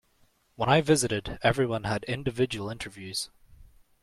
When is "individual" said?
2.05-2.71